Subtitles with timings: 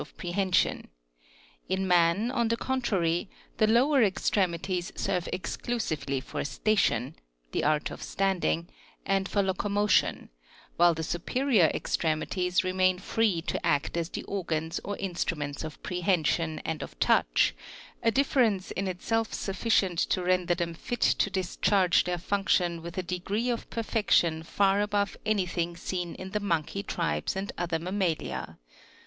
[0.01, 0.87] of prehension;
[1.69, 7.15] in man, on the con trary, the lower extremities serve exclusively for station,
[7.51, 8.67] (the act of standing)
[9.05, 10.29] and for locomotion,
[10.75, 15.79] while the superior extremi ties remain free to act as the organs or instruments of
[15.83, 17.53] prehen sion and of touch,
[18.01, 23.03] a difference in itself sufficient to render them fit to discharge their function with a
[23.03, 28.57] degree of perfection far above any thing seen in the monkey tribes and other mammalia.